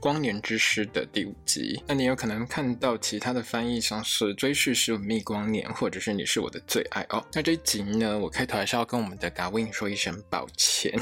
[0.00, 1.82] 光年之诗的第五集。
[1.86, 7.24] 那你有可能看到其他的翻译，像是追叙是我蜜光年，或者是你是我的最爱哦。
[7.32, 10.98] 那这一集呢，我开头还是要跟我们的 Gawin 说一声抱歉。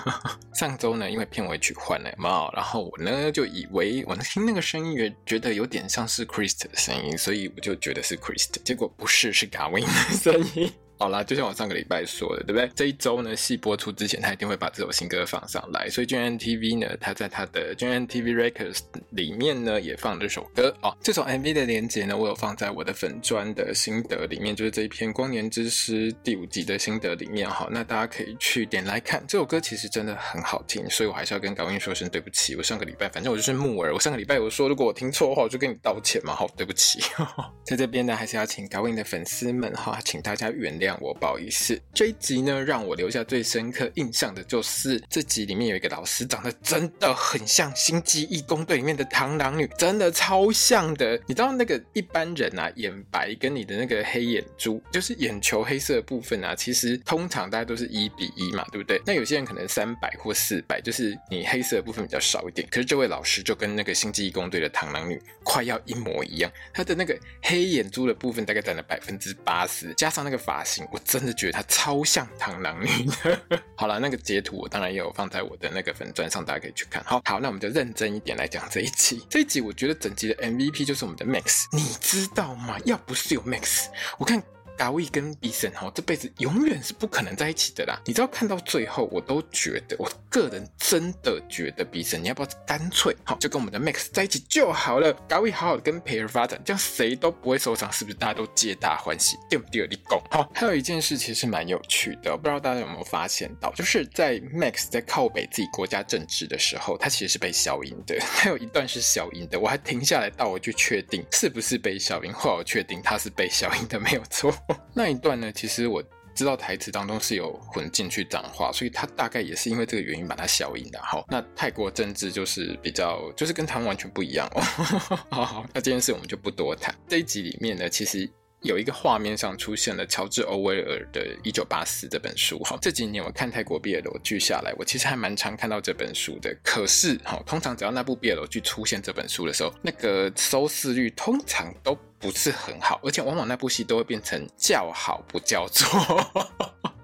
[0.54, 10.72] 上周呢，因为片尾曲换了嘛，然后我呢就以为我听那个声音也觉得有点像是 Krist 的声音，所以我就觉得是 Krist，结果不是，是 Gawin 的声音。
[10.98, 12.68] 好啦，就像我上个礼拜说的，对不对？
[12.74, 15.88] 这一周呢，戏播出之前，他一定会把这首新歌放上来。
[15.88, 20.92] 所以 GMMTV 呢，他在他的 GMMTV Records 里面呢，也放这首歌哦。
[21.00, 27.48] 这首 MV 的连接呢，我有放在我的粉专的心得里面，就是这一篇《光年之诗》第五集的心得里面。
[27.48, 29.22] 好，那大家可以去点来看。
[29.28, 32.56] 这首歌其实真的很好听，所以我还是要跟高音说声对不起。
[32.56, 33.94] 我上个礼拜，反正我就是木耳。
[33.94, 36.34] 我上个礼拜有说，如果我听错的话，我就跟你道歉嘛。
[36.34, 36.98] 好，对不起。
[37.64, 41.78] 在这边呢，还是要请高音的粉丝们哈，请大家原谅让我，不好意思。
[41.92, 51.20] 这一集呢，让我留下最深刻印象的就是这集里面有一个老师，长得真的很像《星际异攻队》里面的螳螂女，真的超像的。
[51.26, 58.98] 你知道那个一般人啊，眼白跟你的那个黑眼珠，就是眼球黑色部分啊，其实通常大家都是一比一嘛，对不对？
[59.04, 62.66] 那有些人可能三百或四百，就是你黑色部分比较少一点。
[62.70, 71.52] 可是这位老师就跟那个《星际异攻队》的螳螂女快要一模一样，她的那个黑眼珠的部分大概占了百分之八十，加上那个发型，我真的觉得。
[71.52, 73.40] 他超像螳螂女的。
[73.74, 77.02] 好了，那个截图我当然也有放在我的那个粉钻上，大家可以去看。
[77.04, 79.26] 好，好，那我们就认真一点来讲这一集。
[79.30, 82.76] 这一集我觉得整集的 MVP 就是我们的 Max，你知道吗？
[82.84, 83.86] 要不是有 Max，
[84.18, 84.42] 我看。
[84.78, 88.00] 达威跟比森哈这辈子永远是不可能在一起的啦！
[88.06, 95.12] 你知道看到最后，我都觉得，我个人真的觉得比森，你要不要干脆好就跟我们的 Max 在一起就好了？
[95.26, 98.16] 达威好好跟培儿发展，这样谁都不会受伤，是不是？
[98.16, 99.86] 大家都皆大欢喜，对不对？
[99.88, 100.48] 你讲好。
[100.54, 108.16] 还有一件事其实蛮有趣的，不知道大家有没有发现到，就是在 Max 在靠北自己国家政治的时候，他其实是被消音的。
[108.24, 114.54] 还有一段是消音的，我还停下来到我去确定是不是被消音，后来我确定他是被消音的，没有错。
[114.94, 116.02] 那一段呢，其实我
[116.34, 121.00] 知道台词当中是有混进去脏话，所以他大概也是因为这个原因把它消音的。
[121.02, 124.60] 好，那泰国政治就是比较，就是跟台湾完全不一样哦。
[125.30, 126.94] 好好，那这件事我们就不多谈。
[127.08, 128.30] 这一集里面呢，其实。
[128.62, 136.52] 有一个画面上出现了乔治·欧威尔的《一九八四》这本书，哈，这几年我看泰国 B 楼剧下来，我其实还蛮常看到这本书的。
[136.62, 145.86] 可是，哈，通常只要那部 B 楼剧出现这本书的时候，那个收视率通常都不是很好，而且往往那部戏都会变成叫好不叫座。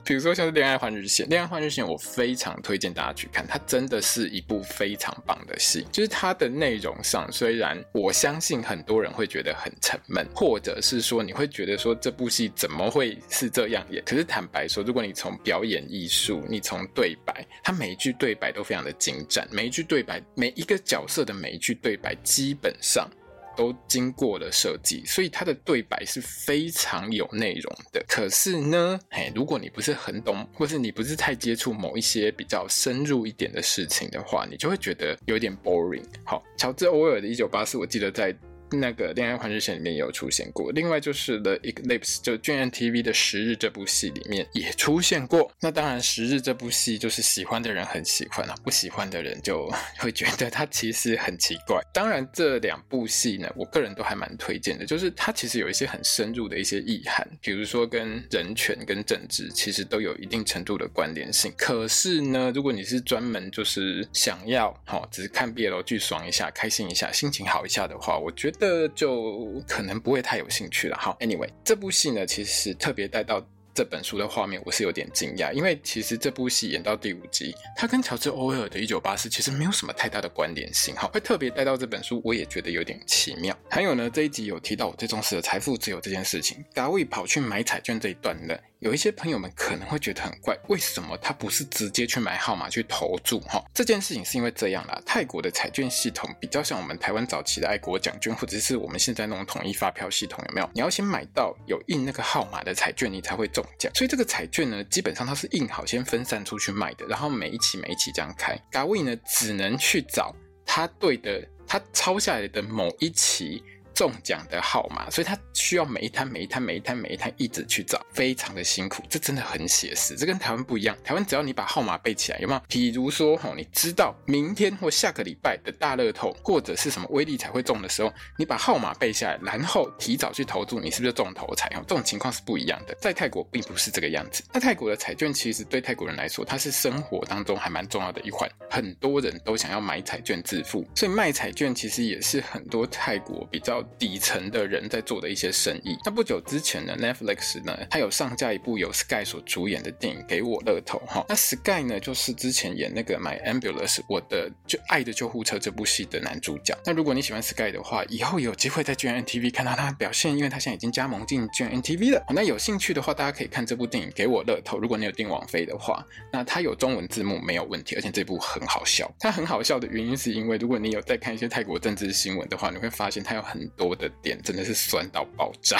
[0.05, 5.87] 比如说像是《恋爱换日线》，《恋爱换日线》我非常推荐大家去看，它真的是一部非常棒的戏。
[5.91, 14.03] 就是它的内容上，虽然我相信很多人会觉得很沉闷，或者是说你会觉得说这部戏怎么会是这样演？
[14.05, 23.09] 可是坦白说，如果你从表演艺术，你从对白，它每一句对白都非常的精湛，每一句对白，每一个角色的每一句对白，基本上。
[23.57, 28.05] 都经过了设计，所以它的对白是非常有内容的。
[28.09, 36.05] 可是呢，哎，如果你不是很懂，或是你不是太接触某一些比较深入一点的事情的话，你就会觉得有点 boring。
[36.25, 38.35] 好，乔治·欧威尔的《一九八四》，我记得在。
[38.75, 45.51] 那个恋爱换日线里面也有出现过，另外就是《The Eclipse》就 GMMTV 的《十日》这部戏里面也出现过。
[45.61, 51.81] 那当然，《十日》这部戏就是喜欢的人很喜欢啊，不喜欢的人就 会觉得它其实很奇怪。
[51.93, 61.53] 当然，这两部戏呢，我个人都还蛮推荐的，就是它其实有一些很深入的一些意涵，比如说跟人权跟政治其实都有一定程度的关联性。
[61.57, 68.64] 可是呢，如果你是专门就是想要哦，只是看 BL 剧爽一下、开心一下、心情好一下的话，我觉得。
[68.65, 70.97] 这就可能不会太有兴趣了。
[70.97, 80.97] 好，Anyway，这部戏呢，其实特别带到这本书的画面，我是有点惊讶，因为其实这部戏演到第五集，它跟乔治·欧威尔的《一九八四》其实没有什么太大的关联性。
[80.97, 83.55] 好，会特别带到这本书，我也觉得有点奇妙。
[83.69, 88.57] 还有呢，这一集有提到我最重视的财富自由这件事情，达维跑去买彩券这一段呢。
[88.85, 93.41] 有一些朋友们可能会觉得很怪，为什么他不是直接去买号码去投注？
[93.41, 100.69] 哈，这件事情是因为这样啦，泰国的彩券系统比较像我们台湾早期的爱国奖券，或者是我们现在那种统一发票系统，有没有？
[100.75, 103.91] 你要先买到有印那个号码的彩券，你才会中奖。
[103.95, 108.55] 所以这个彩券呢，基本上它是印好先分散出去卖的，然后每一期每一期这样开。
[108.71, 110.37] 嘎位呢，只能去找。
[110.67, 113.65] 他对的，他抄下来的某一期。
[113.95, 119.03] 中奖的号码，所以他需要每一摊、每一摊、每一摊、每一摊一直去找，非常的辛苦。
[119.09, 120.97] 这真的很写实，这跟台湾不一样。
[121.05, 122.61] 台湾只要你把号码背起来，有没有？
[122.69, 131.69] 比如说，吼，你知道明天或下个礼拜的大乐透或者是什么威力才会中的时候，你把号码背下来，然后提早去投注，你是不是中头彩？
[131.77, 132.95] 哦，这种情况是不一样的。
[133.01, 134.43] 在泰国并不是这个样子。
[134.53, 145.97] 那泰国的彩券其实对泰国人来说，它是生活当中还蛮重要的一环，很多人都想要买彩券致富，所以卖彩券其实也是很多泰国比较底层的人在做的一些生意。
[146.05, 151.25] 那不久之前呢，Netflix 呢，它有上架一部由 Sky 所主演的电影《给我乐透》哈。
[151.29, 156.77] 那 Sky 呢，就是之前演那个《My Ambulance》我的就爱的救护车这部戏的男主角。
[156.85, 162.25] 那如果你喜欢 Sky 的话，以后有机会在 GMMTV 看到他的表现，因为他现在已经加盟进 GMMTV 了。
[162.31, 164.79] 那有兴趣的话，大家可以看这部电影《给我乐透》。
[164.81, 169.11] 如果你有订网飞的话，那它有中文字幕没有问题，而且这部很好笑。
[169.21, 174.11] 它很好笑的原因是因为，如果你有在看一些泰国政治新闻的话，你会发现它有很多的。
[174.23, 175.77] 点真的是酸到爆炸。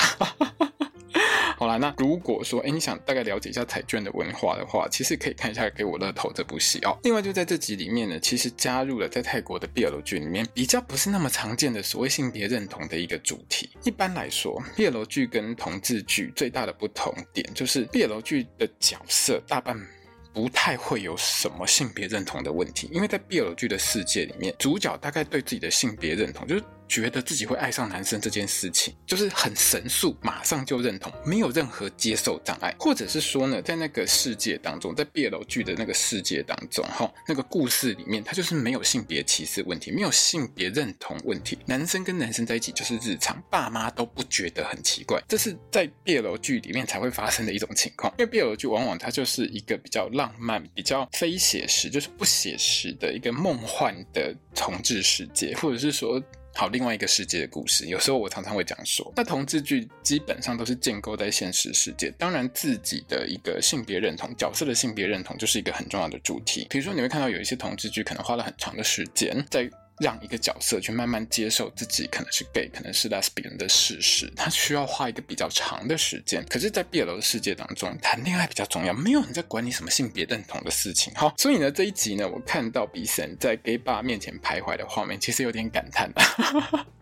[1.57, 6.99] 好啦，那如果说哎，你想大概了解一下彩券的文化的话，其实可以看一下《给我乐透》这部戏哦。
[7.05, 13.71] 另外，就在这集里面呢，其实加入了在泰国的 BL 剧里面比较不是那么常见的所谓性别认同的一个主题。
[13.85, 19.81] 一般来说，BL 剧跟同志剧最大的不同点就是 BL 剧的角色大半
[20.35, 26.65] 不太会有什么性别认同的问题，因为在 BL 剧的世界里面，主角大概对自己的性别认同就是。
[26.89, 56.23] 觉得自己会爱上男生这件事情，就是很神速，马上就认同，没有任何接受障碍，或者是说呢，在那个世界当中，在 BL 剧的那个世界当中，哈，那个故事里面，它就是没有性别歧视问题，没有性别认同问题，男生跟男生在一起就是日常，爸妈都不觉得很奇怪，这是在 BL 剧里面才会发生的一种情况，因为 BL 剧往往它就是一个比较浪漫、比较非写实，就是不写实的一个梦幻的同志世界，或者是说。
[56.55, 59.13] 好，另外一个世界的故事，有时候我常常会这样说。
[59.17, 66.67] 那同志剧基本上都是建构在现实世界，当然自己的一个性别认同、角色的性别认同就是一个很重要的主题。
[66.71, 69.69] 比如说，你会看到有一些同志剧可能花了很长的时间在。
[70.01, 76.45] 让一个角色去慢慢接受自己可能是 gay，可能是 lesbian 的事实，他需要花一个比较长的时间。
[76.49, 81.13] 可是，在 BL 的世界当中，谈恋爱比较重要，没有人在管你什么性别认同的事情。
[81.15, 86.11] 好，所以呢，这一集呢，我看到比神在 gay 爸面前徘徊的画面，其实有点感叹，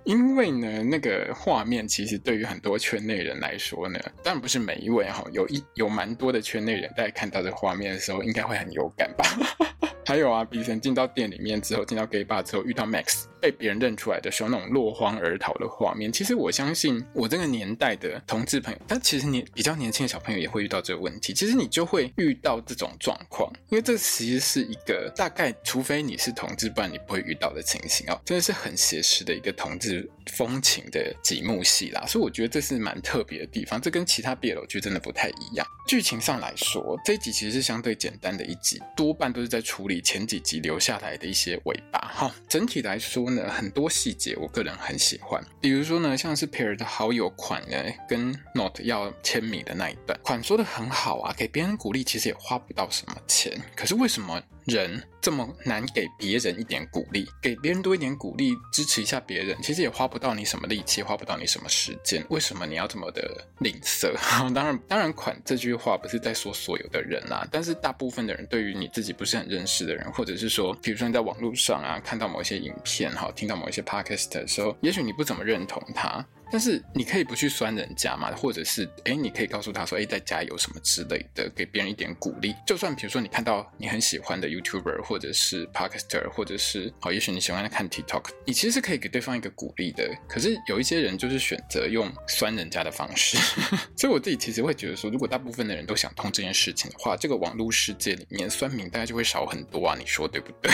[0.05, 9.25] 因为呢，那个画面其实对于很多圈内人来说呢，当然不是每一位哈，有一有蛮多的圈内人，大家看到这画面的时候，应该会很有感吧。
[10.05, 21.35] 还有啊比神进到店里面之后，进到 gay bar 之后，遇到 Max 被别人认出来的时候，那种落荒而逃的画面，其实我相信我这个年代的同志朋友，但其实年比较年轻的小朋友也会遇到这个问题。
[21.35, 28.21] 其实你就会遇到这种状况，因为这其实是一个大概，除非你是同志，不然你不会遇到的情形哦。
[28.25, 33.81] 真的是很写实的一个同志风情的几幕戏啦，所以我觉得这是蛮特别的地方。
[33.81, 35.67] 这跟其他 BL 剧真的不太一样。
[35.89, 40.01] 剧情上来说，这一集其实是相对简单的一集，多半都是在处理。
[40.13, 45.43] 前几集留下来的一些尾巴，哈，整体来说呢，很多细节我个人很喜欢。
[45.61, 47.77] 比如说呢，像是 Pair 的好友款呢，
[48.09, 54.43] 跟 Note 要签名的那一段，款说的很好啊，给别人鼓励其实也花不到什么钱，可是为什么？
[54.67, 62.25] 人这么难给别人一点鼓励，给别人多一点鼓励，支持一下别人，其实也花不到你什么力气，花不到你什么时间。
[62.29, 64.13] 为什么你要这么的吝啬？
[64.53, 76.25] 当然，当然，款这句话不是在说所有的人啦，但是大部分的人对于你自己不是很认识的人，或者是说，比如说你在网络上啊看到某一些影片哈，听到某一些 podcast 的时候，也许你不怎么认同他。
[76.53, 82.55] 但是你可以不去酸人家嘛，或者是哎，你可以告诉他说，哎，在加油什么之类的，给别人一点鼓励。
[82.67, 90.07] 就算比如说你看到你很喜欢的 YouTuber 或者是 Podcaster，或者是好，也许你喜欢看 TikTok，你其实是可以给对方一个鼓励的。
[90.29, 93.39] 可是有一些人就是选择用酸人家的方式，
[93.97, 100.71] 所以我自己其实会觉得说，如果大部分的人都想通这件事情的话，这个网络世界里面酸民大概就会少很多啊，你说对不对？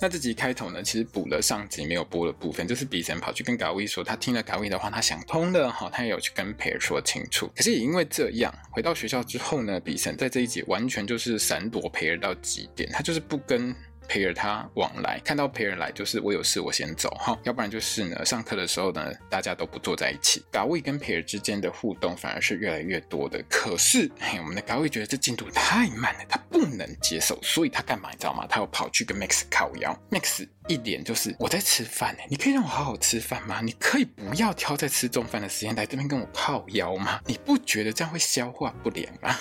[0.00, 7.50] 那这集开头呢，其实补了上集没有播的部分，就是比森跑去跟卡威说，他听了卡威的话，他想通了哈，他也有去跟培尔说清楚。
[7.56, 13.74] 可是也因为这样，回到学校之后呢比森在这一集完全就是闪躲培尔到极点，他就是不跟。
[14.08, 20.42] 陪着他往来，看到陪人来就是我有事我先走哈，要不然就是呢，上课的时候呢，大家都不坐在一起。
[20.50, 28.46] 嘎位跟陪人之间的互动反而是越来越多的，可是嘿，我们的 Ga 卫觉得这进度太慢了，他不能接受，所以他干嘛你知道吗？
[28.48, 33.60] 他又跑去跟 Max 靠腰，Max 一脸就是我在吃饭呢，你可以让我好好吃饭吗？
[33.62, 37.20] 你可以不要挑在吃中饭的时间来这边跟我靠腰吗？
[37.26, 39.36] 你不觉得这样会消化不良吗？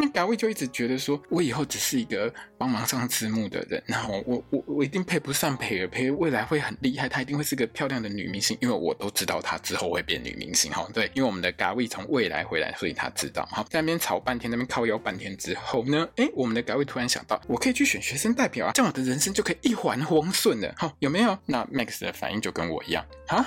[0.00, 10.88] 那嘎卫就一直觉得说，我以后只是一个帮忙上字幕的人，然后我我我一定配不上培尔，培儿未来会很厉害，她一定会是个漂亮的女明星，因为我都知道她之后会变女明星哈。
[10.94, 13.44] 对，因为我们的嘎卫从未来回来，所以他知道。
[13.50, 20.72] 好，在那边吵半天，那边靠腰半天之后呢，哎，我们的嘎卫突然想到，我可以去选学生代表啊，这样我的人生就可以一帆风顺了。
[20.76, 21.36] 好，有没有？
[21.44, 23.44] 那 Max 的反应就跟我一样啊。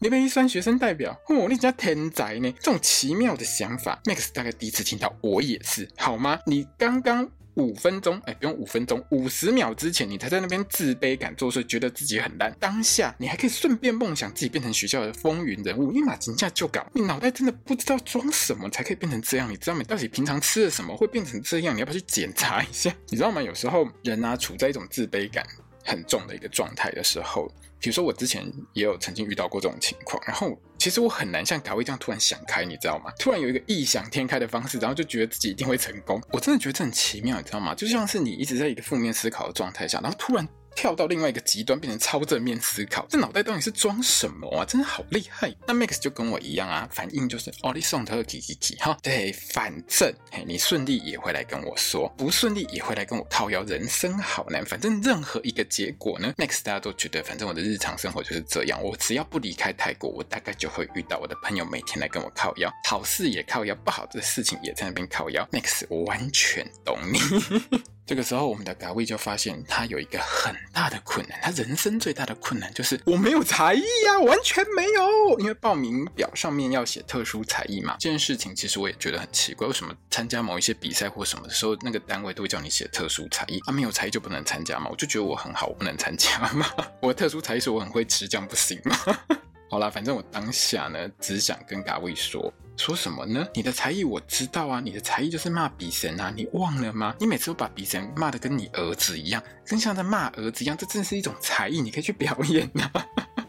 [0.00, 2.52] 你被一算学生代表，哦，你家天才呢？
[2.60, 6.38] 这种奇妙的想法，Max 大概第一次听到，我也是，好吗？
[6.46, 12.54] 你刚刚五分钟，哎，不用五分钟，五十秒之前，你才在那边自卑感作祟，觉得自己很烂。
[12.60, 16.86] 当下你还可以顺便梦想自己变成学校的风云人物，立马请假就搞。
[16.92, 19.50] 你脑袋真的不知道装什么才可以变成这样？
[19.50, 19.80] 你知道吗？
[19.80, 21.74] 你到底平常吃了什么会变成这样？
[21.74, 22.94] 你要不要去检查一下？
[23.08, 23.42] 你知道吗？
[23.42, 25.44] 有时候人啊，处在一种自卑感
[25.84, 27.52] 很重的一个状态的时候。
[27.80, 33.12] 比如说，我之前也有曾经遇到过这种情况，然后其实我很难像卡威这样突然想开，你知道吗？
[33.18, 36.20] 突然有一个异想天开的方式，然后就觉得自己一定会成功。
[36.32, 37.74] 我真的觉得这很奇妙，你知道吗？
[37.74, 40.46] 就像是你一直在一个负面思考的状态下，然后突然。
[40.78, 44.64] 跳到另外一个极端，变成超正面思考，这脑袋到底是装什么啊？
[44.64, 45.52] 真的好厉害！
[45.66, 50.14] 那 Max 就跟我一样啊，反应就是哦，你送他个几几几哈，对，反正，
[50.46, 53.64] 你顺利也会来跟我说，不顺利也会来跟我靠腰。
[53.64, 65.44] 人生好难，反正任何一个结果呢，Max 大家都觉得，反正我的日常生活就是这样，我只要不离开泰国，我大概就会遇到我的朋友每天来跟我靠腰，好事也靠腰，不好的事情也在那边靠腰。
[65.50, 67.97] Max 我完全懂你。
[68.08, 75.38] 这个时候，我们的嘎卫就发现他有一个很大的困难，他人生最大的困难就是我没有才艺呀，完全没有。
[75.38, 84.86] 因为报名表上面要写特殊才艺嘛，这件事情其实我也觉得很奇怪，为什么参加某一些比赛或什么的时候，那个单位都会叫你写特殊才艺，啊，没有才艺就不能参加吗？
[84.90, 86.66] 我就觉得我很好，我不能参加吗？
[87.02, 88.96] 我特殊才艺是我很会吃，这样不行吗？
[89.68, 92.50] 好啦，反正我当下呢，只想跟嘎卫说。
[92.78, 93.46] 说什么呢？
[93.54, 97.14] 你的才艺我知道啊，你的才艺就是骂比神啊，你忘了吗？
[97.18, 102.90] 你每次都把比神骂得跟你儿子一样，跟像在骂儿子一样，这真是一种才艺，你可以去表演啊。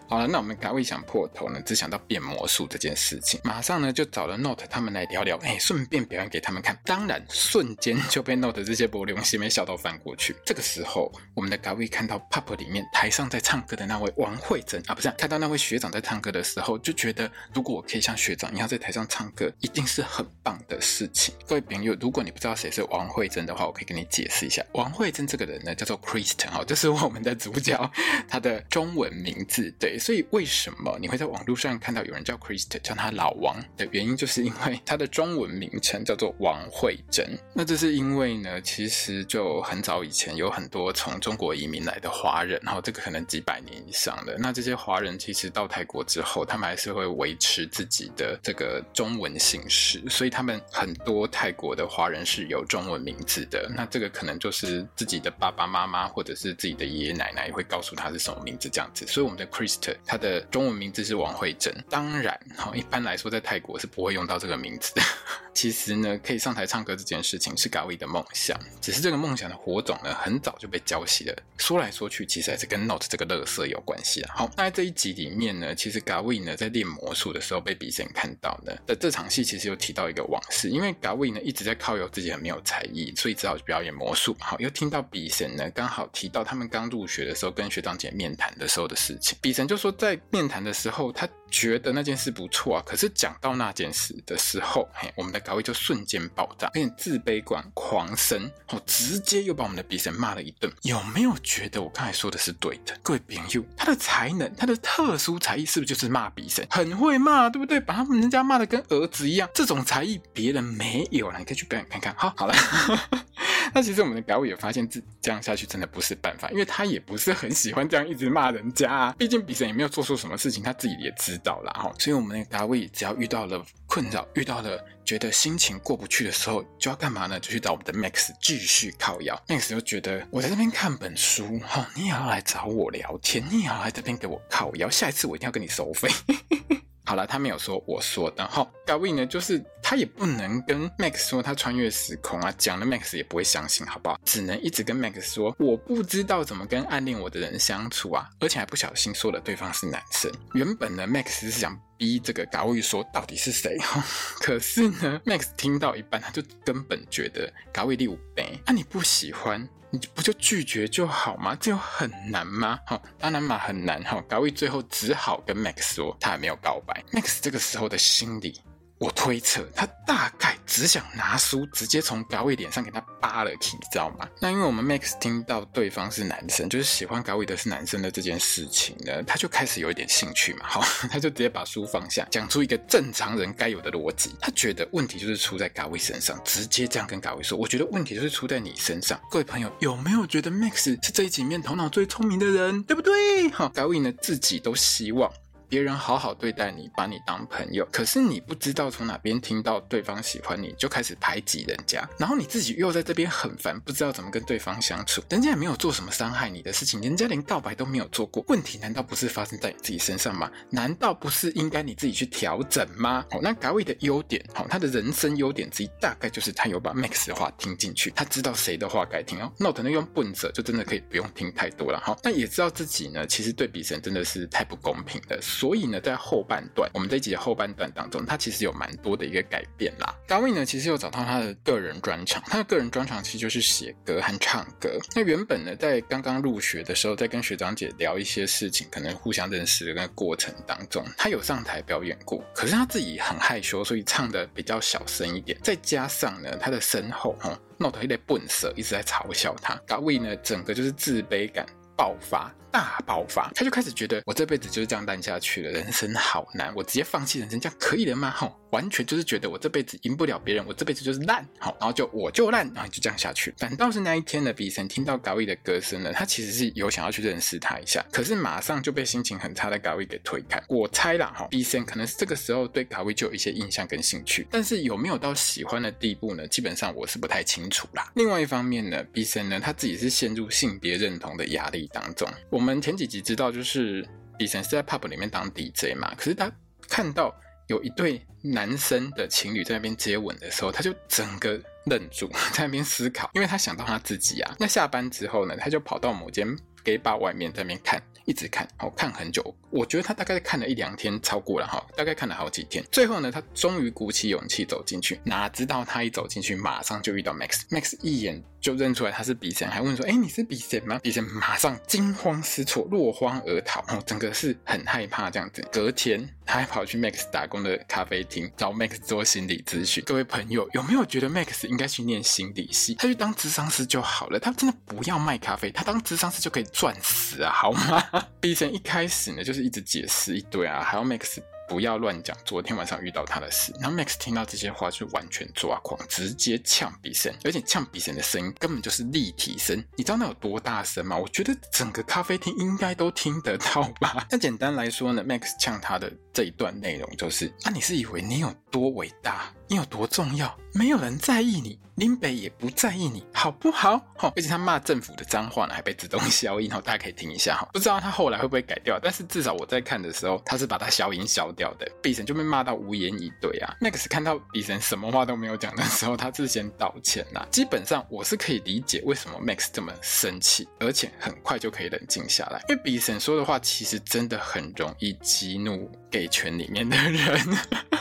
[0.09, 6.75] 好了，那我们嘎卫想破头呢，只想到变魔术这件事情，马上呢就找了 Note 他们来聊聊，哎，顺便表演给他们看。
[6.83, 10.35] 当然，瞬间就被 Note 这些波流西妹笑到翻过去。
[10.43, 21.35] 这个时候，我们的嘎卫看到 Pop 里面台上在唱歌的那位王慧珍啊，不是，看到那位学长在唱歌的时候，就觉得如果我可以像学长一样在台上唱歌，一定是很棒的事情。
[21.47, 27.91] 各位朋友，如果你不知道谁是王慧珍的话，我可以跟你解释一下，王慧珍这个人呢，叫做 Kristen 哈，这是我们的主角，
[28.27, 29.98] 他的中文名字对。
[29.99, 37.37] 所以为什么你会在网络上看到有人叫 Kristen 叫他老王的原因，就是因为他的中文名称叫做王慧珍。
[37.53, 44.37] 那这是因为呢，其实就很早以前有很多从中国移民来的华人，然后这个可能几百年以上的。
[44.39, 53.69] 那这些华人其实到泰国之后，他们还是会维持自己的这个中文姓氏，所以他们很多泰国的华人是有中文名字的。
[53.75, 59.05] 那这个可能就是自己的爸爸妈妈或者是自己的爷爷奶奶会告诉他是什么名字这样子。
[59.07, 60.39] 所以我们的 Kristen 他的。
[60.49, 65.01] 中文名字是王慧珍，当然，哈，一般来说在泰国是不会用到这个名字的。
[65.53, 71.35] 其实呢，可以上台唱歌这件事情是嘎卫的梦想，只是这个梦想的火种呢，很早就被浇熄了。
[71.57, 74.33] 说来说去，其实还是跟 Note 这个乐色有关系啊。
[74.35, 84.35] 好，那在这一集里面呢，其实嘎卫呢在练魔术的时候被比神看到呢在这场戏，其实有提到一个往事，因为嘎卫呢一直在靠腰自己很没有才艺，所以只好去表演魔术。
[84.39, 90.19] 好，又听到比神呢刚好提到他们刚入学的时候跟学长姐面谈的时候的事情，比神就说在。
[90.31, 92.83] 面谈的时候，他觉得那件事不错啊。
[92.85, 100.71] 可是讲到那件事的时候，嘿，我们的嘎卫就瞬间爆炸，变成自卑感狂生，哦，直接又把我们的比神骂了一顿。
[100.83, 102.95] 有没有觉得我刚才说的是对的？
[103.01, 106.65] 各位朋友，他的才能，他的特殊才艺，是不是就是骂比神？
[106.69, 107.79] 很会骂，对不对？
[107.79, 112.13] 把他们人家骂的跟儿子一样，这种才艺别人没有了，你可以去表演看看。
[112.15, 112.53] 好，好了。
[113.73, 119.15] 那其实我们的嘎卫也发现，这这样下去真的不是办法，因为他也不是很喜欢这样一直骂人家啊。
[119.17, 121.73] 毕竟比神也没有做错什么事情，他自己也知道啦。
[121.73, 121.93] 哈。
[121.99, 127.39] 所以我们的嘎卫只要遇到了困扰，遇到了觉得心情过不去的时候，就要干嘛呢？
[127.39, 129.39] 就去找我们的 Max 继续靠腰。
[129.47, 136.09] Max 就觉得我在这边看本书，哈，你也要来找我聊天，你也要来这边给我靠腰，下一次我一定要跟你收费。
[137.09, 138.63] 好了，他没有说我说的哈。
[138.85, 144.19] 嘎卫呢，就是他也不能跟 Max 说他穿越时空啊，讲了 Max 也不会相信，好不好？
[144.23, 150.31] 只能一直跟 Max 说，我不知道怎么跟暗恋我的人相处啊，而且还不小心说了对方是男生。
[150.53, 154.03] 原本呢，Max 是想逼这个嘎卫说到底是谁哈，
[154.39, 159.67] 可是呢，Max 听到一半，他就根本觉得嘎卫第五杯，那，你不喜欢。
[159.91, 161.57] 你不就拒绝就好吗？
[161.59, 162.79] 这有很难吗？
[162.85, 164.23] 哈，当然嘛，很难哈。
[164.29, 167.03] 嘎卫最后只好跟 Max 说，他还没有告白。
[167.11, 168.61] Max 这个时候的心理
[168.99, 174.27] 我推测他大概只想拿书直接从高位脸上给他扒了去，你知道吗？
[174.41, 184.35] 那因为我们 Max 听到对方是男生，就是喜欢高位的是男生的这件事情呢，他就开始有一点兴趣嘛，好， 他就直接把书放下，讲出一个正常人该有的逻辑。
[184.41, 193.49] 他觉得问题就是出在高位身上，直接这样跟高位说：“我觉得问题就是出在你身上。”各位朋友有没有觉得 Max 是这一集面头脑最聪明的人，对不对？
[193.51, 195.31] 好，高位呢自己都希望。
[195.69, 205.21] 别人好好对待你，把你当朋友，可是你不知道从哪边听到对方喜欢你，就开始排挤人家，然后你自己又在这边很烦，不知道怎么跟对方相处。
[205.29, 210.51] 人家也没有做什么伤害你的事情，人家连告白都没有做过，问题难道不是发生在你自己身上吗？
[210.71, 213.23] 难道不是应该你自己去调整吗？
[213.29, 219.51] 好，那嘎位的优点，好，他的人生优点之一，大概就是他有把 Max 的话听进去，他知道谁的话该听哦。
[219.59, 222.17] Note 那用笨者就真的可以不用听太多了哈。
[222.23, 225.39] 那也知道自己呢，其实对比神真的是太不公平了。
[225.59, 230.15] 所以呢，在后半段，我们这一集的后半段当中，他其实有蛮多的一个改变啦。
[230.25, 234.89] 高位呢，其实有找到他的个人专长，他的个人专长其实就是写歌和唱歌。
[235.13, 245.59] 那原本呢，在刚刚入学的时候，在跟学长姐聊一些事情，可能互相认识的那个过程当中，他有上台表演过，可是他自己很害羞，所以唱的比较小声一点。
[245.61, 249.75] 再加上呢，他的身后哈，Note 一点笨色，一直在嘲笑他。
[249.85, 251.65] 高位呢，整个就是自卑感
[251.97, 252.49] 爆发。
[252.71, 258.31] 大爆发，他就开始觉得我这辈子就是这样烂下去了，人生好难，我直接放弃人生，这样可以了吗？
[258.31, 263.53] 吼，完全就是觉得我这辈子赢不了别人，我这辈子就是烂，好，然后就我就烂，然后就这样下去。
[263.57, 270.61] 反倒是那一天呢，比神听到高位的歌声呢，他其实是有想要去认识他一下，可是马上就被心情很差的高位给推开。
[270.67, 276.47] 我猜啦，哈，比神可能是这个时候对高位就有一些印象跟兴趣，但是有没有到喜欢的地步呢？
[276.47, 278.11] 基本上我是不太清楚啦。
[278.15, 282.29] 另外一方面呢，比神呢他自己是陷入性别认同的压力当中。
[282.49, 284.05] 我我们前几集知道，就是
[284.37, 286.51] 李晨是在 pub 里面当 DJ 嘛，可是他
[286.89, 287.33] 看到
[287.67, 294.53] 有一对男生的情侣在那边接吻的时候，他就整个愣住， 在那边思考，因为他想到他自己啊。
[294.59, 296.45] 那下班之后呢，他就跑到某间
[296.83, 299.55] gay bar 外面在那边看，一直看，哦，看很久。
[299.69, 302.83] 我觉得他大概看了一两天，超过了哈，大概看了好几天。
[302.91, 307.61] 最后呢，他终于鼓起勇气走进去，哪知道他一走进去，马上就遇到 Max。
[307.69, 308.43] Max 一眼。
[308.59, 315.65] 就认出来他是比神，还问说：“哎，你是比神吗？”比神马上惊慌失措，落荒而逃，哦，整个是很害怕这样子。
[315.71, 320.03] 隔天，他还跑去 Max 打工的咖啡厅找 Max 做心理咨询。
[320.05, 322.95] 各位朋友，有没有觉得 Max 应该去念心理系？
[322.95, 324.37] 他去当咨商师就好了。
[324.37, 328.08] 他真的不要卖咖啡，他当咨商师就可以赚死啊，好吗？
[328.11, 331.39] 啊比神一开始呢，就是一直解释一堆啊，还有 Max。
[331.69, 333.71] 不要乱讲，昨天晚上遇到他的事。
[333.79, 339.77] 然后 Max 听到这些话就完全抓狂，直接呛比神，而且呛比神的声音根本就是立体声。
[339.95, 341.15] 你知道那有多大声吗？
[341.15, 344.25] 我觉得整个咖啡厅应该都听得到吧。
[344.31, 349.53] 那简单来说呢，Max 呛他的这一段内容就是：那、啊、你是以为你有多伟大？
[349.69, 350.57] 你有多重要？
[350.73, 354.01] 没有人在意你，林北也不在意你，好不好？
[354.17, 357.69] 好，而且他骂政府的脏话呢，还被自动消音，好，大家可以听一下哈。
[357.71, 361.87] 不知道他后来会不会改掉，但是至少我在看的时候，他是把他消音消掉的。
[362.01, 363.71] 比神就被骂到无言以对啊。
[363.79, 367.47] Max 看到比神什么话都没有讲的时候，他是先道歉啦。
[367.51, 377.39] 基本上我是可以理解为什么 Max 这么生气，而且很快就可以冷静下来，因为比神说的话其实真的很容易激怒给圈里面的人。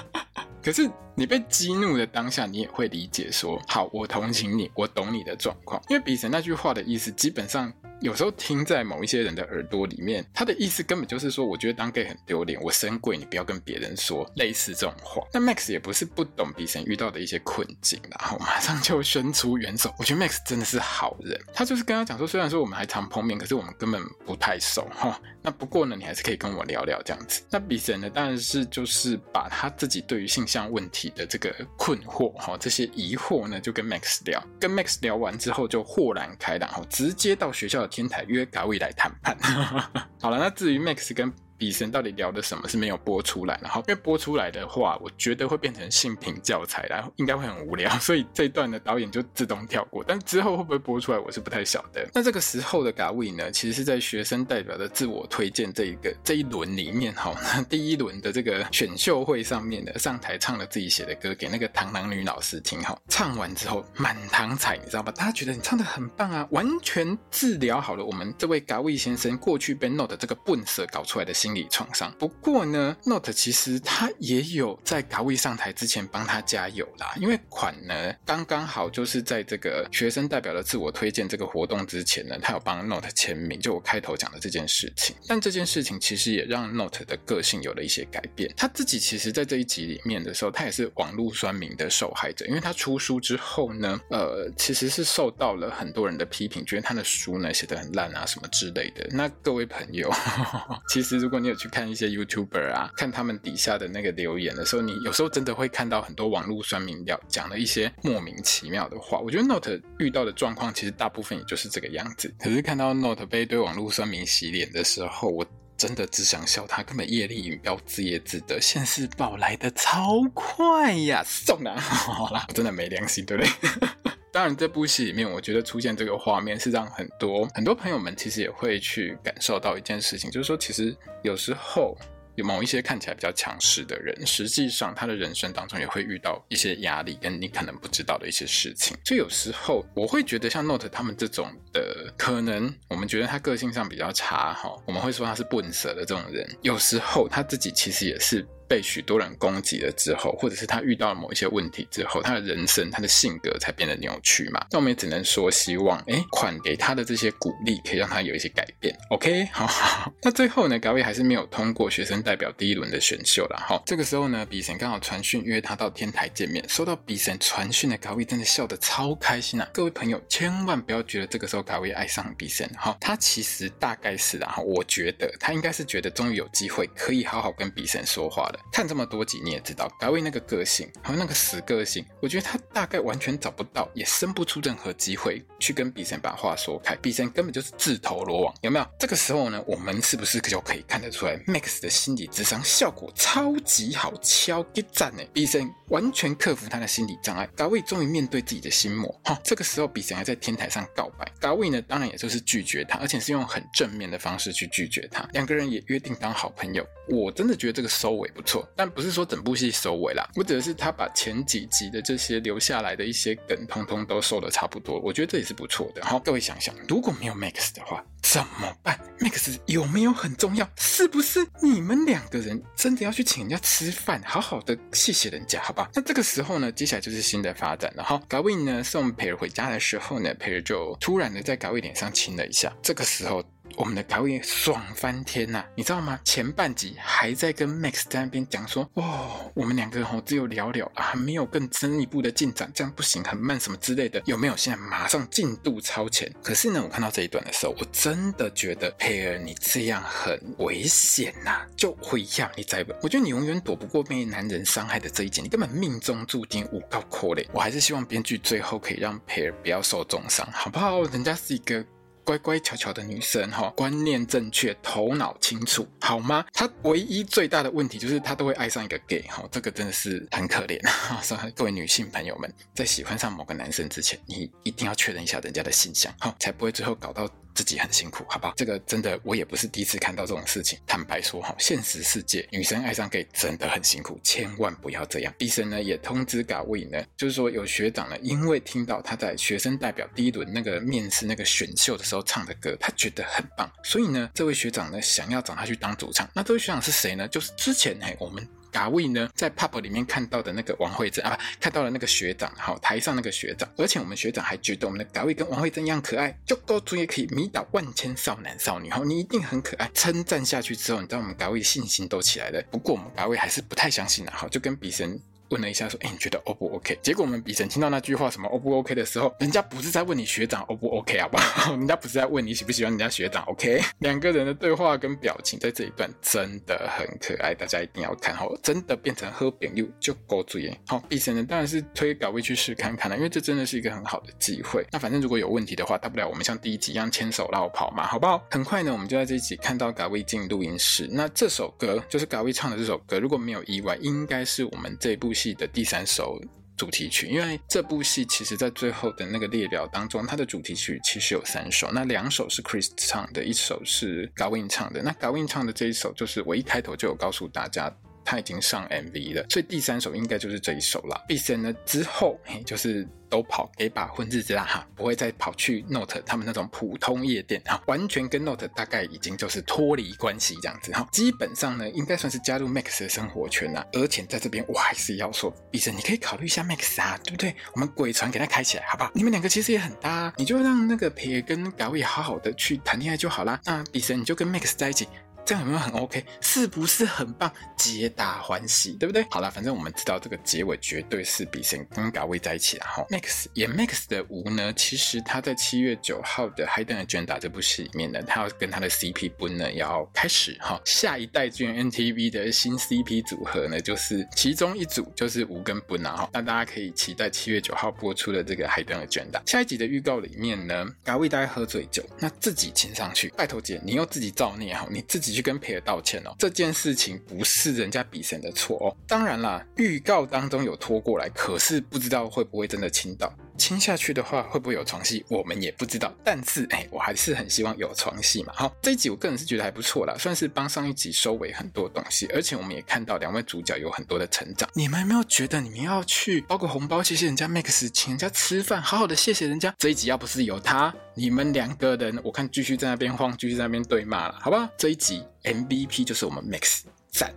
[0.65, 7.73] 可是你被激怒的当下，你也会理解说，好，我同情你，我懂你的状况，因为比神那句话的意思，基本上。
[8.01, 15.21] 有时候听在某一些人的耳朵里面，他的意思根本就是说，我觉得当 gay 很丢脸，我深柜，你不要跟别人说类似这种话。
[15.35, 19.93] 那 Max 也不是不懂比神遇到的一些困境，然后马上就伸出援手。
[19.99, 25.21] 我觉得 Max 真的是好人，他就是跟他讲说，虽然说我们还常碰面，可是我们根本不太熟哈。
[25.43, 27.43] 那不过呢，你还是可以跟我聊聊这样子。
[27.51, 34.43] 那比神呢，当然是就是把他自己对于性向问题的这个困惑哈，这些疑惑呢，就跟 Max 聊。
[34.61, 39.37] 跟 Max 聊完之后，就豁然开朗，哈直接到学校的天台约嘎位来谈判。
[40.21, 50.05] 好了，那至于 Max 跟比神到底聊的什么是没有播出来，然后因为播出来的话，我觉得会变成性品教材，然后应该会很无聊， 所以这一段的导演就自动跳过。
[50.07, 52.09] 但之后会不会播出来，我是不太晓得。
[52.15, 57.35] 那这个时候的嘎位呢，其实是在学生代表的自我推荐这一个这一轮里面，哈，
[57.69, 65.11] 第一轮的这个选秀会上面的上台唱了自己写的歌给那个螳螂女老师听，哈，唱完之后满堂彩，你知道吧？
[65.11, 71.48] 大家觉得你唱的很棒啊，完全治疗好了我们这位嘎位先生过去被 Note 这个笨蛇搞出来的心。
[71.49, 72.15] 心理创伤。
[72.19, 85.17] 不过呢，Note 其实他也有在 g a w i 上台之前帮他加油啦，因为款呢刚刚好就是在这个学生代表的自我推荐这个活动之前呢，他有帮 Note 签名，就我开头讲的这件事情。
[85.27, 88.53] 但这件事情其实也让 Note 的个性有了一些改变。
[88.55, 99.09] 他自己其实在这一集里面的时候，他也是网络酸民的受害者，因为他出书之后呢，呃，其实是受到了很多人的批评，觉得他的书呢写得很烂啊什么之类的。
[99.13, 100.13] 那各位朋友，
[100.91, 109.19] 其实如果你有去看一些 YouTuber 啊，看他们底下的那个留言的时候，你有时候真的会看到很多网络酸民要讲了一些莫名其妙的话。
[109.19, 112.35] 我觉得 Note 遇到的状况其实大部分也就是这个样子。
[112.39, 115.47] 可是看到 Note 被一堆网络酸民洗脸的时候，我
[115.77, 121.23] 真的只想笑他根本业力引爆自业自得，现世报来的超快呀！
[121.25, 123.89] 送了， 好啦，我真的没良心，对不对？
[124.31, 131.97] 当然，这部戏里面，我觉得出现这个画面是让很多很多朋友们其实也会去感受到一件事情，就是说，其实有时候
[132.37, 138.97] 有某一些看起来比较强势的人，实际上他的人生当中也会遇到一些压力，跟你可能不知道的一些事情。
[139.05, 148.47] 所以有时候我会觉得，像 Note 他们这种的，可能我们觉得他个性上比较差哈，我们会说他是笨蛇的这种人，有时候他自己其实也是。
[148.69, 154.65] 被许多人攻击了之后，或者是他遇到了某一些问题之后，他的人生、他的性格才变得扭曲嘛。
[154.71, 158.95] 那我们也只能说，希望哎，款给他的这些鼓励，可以让他有一些改变。
[159.11, 160.13] OK， 好，好。
[160.23, 163.57] 那最后呢，Gawii 还是没有通过学生代表第一轮的选秀了。
[163.67, 166.65] 哈，这个时候呢，比神刚好传讯约他到天台见面。
[166.69, 169.69] 收到比神传讯的 Gawii 真的笑得超开心啊！
[169.73, 172.69] 各位朋友，千万不要觉得这个时候 Gawii 爱上比神。
[172.77, 178.58] 哈，他其实大概是啊，我觉得他应该是觉得终于有机会可以好好跟比神说话了。
[178.73, 186.95] 看这么多集，你也知道，Gawii 那个个性，还有那个死个性，我觉得他大概完全找不到，也生不出任何机会去跟比神把话说开。
[186.97, 188.87] 比神根本就是自投罗网，有没有？
[188.99, 195.23] 这个时候呢，我们是不是就可以看得出来，Max 的心理智商效果超级好，超级赞呢？
[195.33, 199.09] 比神完全克服他的心理障碍，Gawii 终于面对自己的心魔。
[199.25, 205.27] 哈，这个时候比神还在天台上告白，Gawii 呢，当然也就是拒绝他，而且是用很正面的方式去拒绝他。
[205.33, 206.87] 两个人也约定当好朋友。
[207.09, 216.03] 我真的觉得这个收尾不错，但不是说整部戏收尾啦，我指的是他把前几集的这些留下来的一些梗，通通都收的差不多，我觉得这也是不错的。
[216.03, 220.67] 好，各位想想，如果没有 Max 的话，怎么办？Max 有没有很重要？
[220.77, 225.91] 是不是你们两个人真的要去请人家吃饭，好好的谢谢人家，好吧？
[225.95, 228.03] 那这个时候呢，接下来就是新的发展了。
[228.03, 233.45] 哈，Gawii 呢送培儿回家的时候呢，培儿就突然的在 Gawii 脸上亲了一下，这个时候。
[233.77, 236.19] 我们的 Gawii 爽翻天呐、啊，你知道吗？
[236.25, 244.57] 前半集还在跟 Max 在那边讲说，哦，我们两个人只有聊聊啊，没有更深一步的进展，这样不行，很慢什么之类的，有没有？
[244.57, 246.33] 现在马上进度超前。
[246.43, 257.47] 可是呢，我看到这一段的时候，我真的觉得佩儿你这样很危险呐、啊，就会让你在，我觉得你永远躲不过被男人伤害的这一劫，你根本命中注定无告可怜。
[257.53, 261.03] 我还是希望编剧最后可以让佩儿不要受重伤，好不好？
[261.05, 261.85] 人家是一个。
[262.29, 266.45] 乖乖巧巧的女生哈，观念正确，头脑清楚，好吗？
[266.53, 270.79] 她唯一最大的问题就是她都会爱上一个 gay 哈，这个真的是很可怜。
[271.25, 277.27] 所以各位女性朋友们，在喜欢上某个男生之前，你一定要确认一下人家的形象哈，才不会最后搞到。
[277.59, 278.53] 自己很辛苦，好不好？
[278.57, 280.79] 这个真的，我也不是第一次看到这种事情。
[280.87, 285.35] 坦白说，哈，现实世界女生爱上 gay 真的很辛苦，千万不要这样。
[285.37, 296.31] 比神呢也通知 g a w 呢，就是说有学长呢，因为听到他在学生代表第一轮那个面试那个选秀的时候唱的歌，他觉得很棒，所以呢，这位学长呢想要找他去当主唱。
[296.33, 297.27] 那这位学长是谁呢？
[297.27, 298.49] 就是之前嘿我们。
[298.71, 309.91] 嘎卫呢，在 pub 里面看到的那个王慧珍啊，看到了那个学长，好，台上那个学长，而且我们学长还觉得我们的嘎卫跟王慧珍一样可爱，就够足也可以迷倒万千少男少女，好，你一定很可爱。
[309.95, 312.63] 称赞下去之后，你知道我们嘎卫信心都起来了。
[312.71, 315.21] 不过我们嘎卫还是不太相信的，哈，就跟比神。
[315.51, 321.73] 问了一下，说：“哎，你觉得 O 不 OK？” 结果我们比神听到那句话什么 “O 不 OK” 的时候，人家不是在问你学长 O 不 OK 好不好？
[321.77, 323.81] 人家不是在问你喜不喜欢人家学长 OK？
[323.99, 330.71] 两个人的对话跟表情在这一段真的很可爱，大家一定要看好，真的变成好朋友就够注意。
[330.87, 334.87] 好，比神呢当然是推 Gawii 去试看看了，因为这真的是一个很好的机会。
[334.91, 338.43] 那反正如果有问题的话，大不了我们像第一集一样牵手绕跑嘛，好不好？
[338.51, 341.09] 很快呢，我们就在这一集看到 Gawii 进录音室。
[341.11, 346.41] 那这首歌就是 Gawii 唱的这首歌，如果没有意外，应该是我们这部戏的第三首。
[346.77, 355.03] 主题曲，因为这部戏其实，在最后的那个列表当中，它的主题曲其实有三首，那两首是 Chris 唱的，一首是 Gawin 唱的。
[355.03, 357.93] 那 Gawin 唱的这一首，就是我一开头就有告诉大家。
[358.29, 361.19] 他已经上 MV 了，所以第三首应该就是这一首啦。
[361.27, 363.09] BCN 呢之后，嘿，就是。
[363.31, 371.07] 都跑给把混日子啦哈，不会再跑去 Note 他们那种普通夜店哈，完全跟 Note 大概已经就是脱离关系这样子哈。
[371.13, 373.87] 基本上呢，应该算是加入 Max 的生活圈啦。
[373.93, 377.55] 而且在这边我还是要说，医生你可以考虑一下 Max 啊，对不对？
[377.75, 379.11] 我们鬼船给他开起来，好不好？
[379.13, 383.61] 你们两个其实也很搭，你就让那个培跟嘎位好好的去谈恋爱就好啦。
[383.67, 385.07] 那医生你就跟 Max 在一起。
[385.49, 386.23] 这样有没有很 OK？
[386.43, 387.51] 是不是很棒？
[387.75, 389.25] 皆大欢喜，对不对？
[389.31, 393.03] 好了，反正我们知道这个结尾绝对是比森跟嘎位在一起了哈。
[393.09, 400.79] Max 演 Max 的吴呢，其实他在七月九号的《Hidden Agenda》这部戏里面呢，他要跟他的 CP 本呢要开始哈。
[400.85, 406.31] 下一代居然 NTV 的新 CP 组合呢，就是其中一组就是吴跟本啊哈。
[406.35, 415.38] 那大家可以期待七月九号播出的这个《Hidden Agenda》下一集的预告里面呢，嘎位大概喝醉酒，那自己亲上去，拜托姐，你又自己造孽哈，你自己。
[415.39, 418.97] 去跟培尔道歉哦，这件事情不是人家比神的错哦。
[419.07, 423.33] 当然啦，预告当中有拖过来，可是不知道会不会真的亲到。
[423.59, 425.25] 亲下去的话，会不会有床戏？
[425.29, 426.15] 我们也不知道。
[426.25, 428.53] 但是，哎，我还是很希望有床戏嘛。
[428.57, 432.27] 好，这一集我个人是觉得还不错啦，算是帮上一集收尾很多东西。
[432.29, 434.69] 而且我们也看到两位主角有很多的成长。
[434.75, 439.75] 你们有没有觉得你们要去包个红包，谢谢人家 Max，请人家吃饭，好好的谢谢人家？
[439.79, 444.69] 这一集要不是有他，你们两个人，我看继续在那边晃，继续在那边对骂了，好不好？
[444.77, 446.83] 这一集 MVP 就是我们 Max。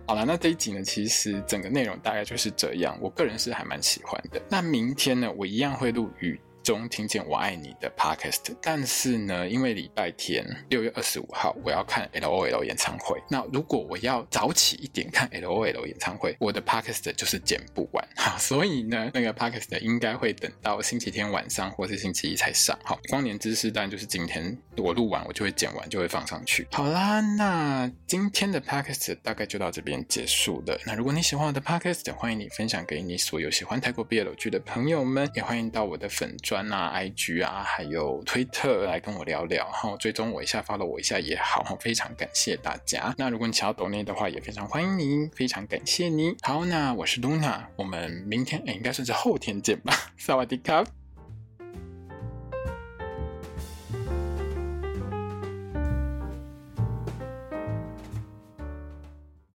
[0.06, 4.40] 好了，那这一集呢，其实整个内容大概就是这样，我个人是还蛮喜欢的。
[4.48, 22.78] 那明天呢，我一样会录雨中听见我爱你的 podcast，但是呢，因为礼拜天六月二十五号我要看 LOL 演唱会，那如果我要早起一点看 LOL 演唱会，我的 podcast 就是剪不完， 好，所以呢，那个 podcast 应该会等到星期天晚上或是星期一才上。
[22.84, 26.66] 好，光年之诗当然就是今天我录完，我就会剪完，就会放上去。
[26.72, 30.78] 好啦，那今天的 podcast 大概就到这边结束了。
[30.86, 43.14] 那如果你喜欢我的 podcast，欢迎你分享给你所有喜欢泰国 BL 剧的朋友们，也欢迎到我的粉端啊、IG 啊，还有推特来跟我聊聊，然后追踪我一下发了我一下也好，非常感谢大家。
[43.16, 46.36] 那如果你想要抖内的话，也非常欢迎你，非常感谢你。
[46.42, 49.94] 好，那我是 Luna，我们明天哎应该算是后天见吧。
[50.18, 51.01] 萨瓦迪卡。